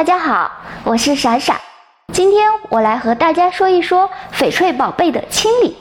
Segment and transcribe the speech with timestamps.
[0.00, 0.50] 大家好，
[0.82, 1.60] 我是闪闪。
[2.10, 5.76] 今天我来和大家说一说翡翠宝贝的清理。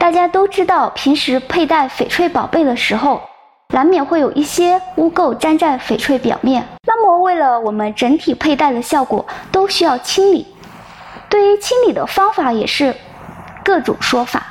[0.00, 3.20] 大家都知道，平时佩戴翡翠宝贝的时候，
[3.74, 6.66] 难免会有一些污垢粘在翡翠表面。
[6.86, 10.46] 那么，为了我们整体佩戴的效果，都需要清理。
[11.28, 12.96] 对于清理的方法也是
[13.62, 14.42] 各种说法。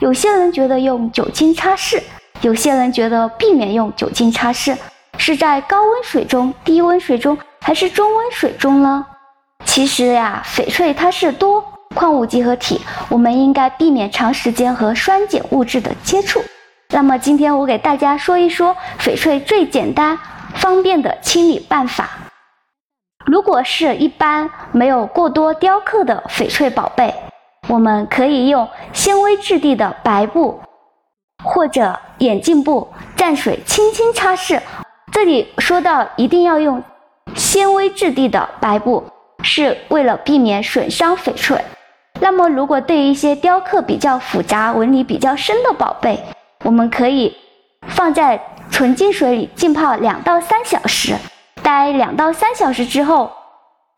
[0.00, 2.02] 有些人觉得用酒精擦拭，
[2.40, 4.74] 有些人觉得避免用酒精擦拭，
[5.18, 7.36] 是在高温水中、低温水中。
[7.62, 9.06] 还是中温水中呢？
[9.64, 16.42] 其实呀，翡翠它是多矿物集合体，我们应该避免长时间和酸碱物质的接触。
[16.90, 20.18] 那么今天我给大家说一说翡翠最简单
[20.56, 22.10] 方便的清理办法。
[23.24, 27.14] 如果是一般没有过多雕刻的翡翠宝贝，
[27.68, 30.60] 我们可以用纤维质地的白布
[31.44, 34.60] 或者眼镜布蘸水轻轻擦拭。
[35.12, 36.82] 这里说到一定要用。
[37.34, 39.04] 纤维质地的白布
[39.42, 41.62] 是为了避免损伤翡翠。
[42.20, 46.22] 那么，如果对于一些雕刻比较复杂、纹理比较深的宝贝，
[46.64, 47.36] 我们可以
[47.88, 51.14] 放在纯净水里浸泡两到三小时。
[51.62, 53.30] 待两到三小时之后，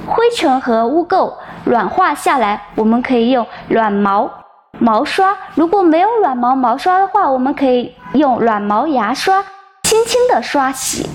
[0.07, 1.33] 灰尘和污垢
[1.65, 4.31] 软化下来，我们可以用软毛
[4.79, 5.37] 毛刷。
[5.55, 9.45] 如果没有软毛毛刷的话，我们可以用软毛牙刷
[9.83, 11.09] 轻轻的刷洗。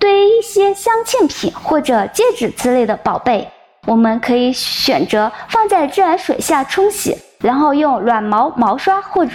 [0.00, 3.46] 对于一些镶嵌品或者戒指之类的宝贝，
[3.86, 9.32] 我们可以选择放在自来水下冲洗，然后用软毛毛刷或者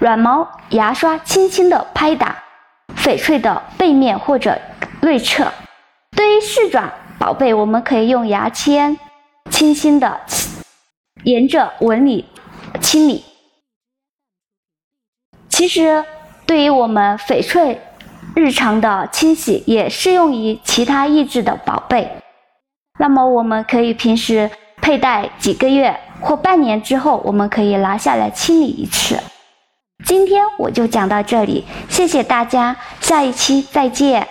[0.00, 2.42] 软毛牙刷轻轻的拍打
[2.96, 4.58] 翡翠的背面或者
[5.02, 5.52] 内侧。
[6.16, 8.98] 对于细爪宝贝，我们可以用牙签
[9.50, 10.18] 轻轻的
[11.24, 12.24] 沿着纹理
[12.80, 13.22] 清理。
[15.50, 16.02] 其实，
[16.46, 17.78] 对于我们翡翠。
[18.34, 22.10] 日常的清洗也适用于其他益质的宝贝，
[22.98, 24.50] 那么我们可以平时
[24.82, 29.18] 佩戴几个月或半年之后，我们可以拿下来清理一次。
[30.04, 34.26] 今天我就讲到这里，谢谢大家，下一期再见。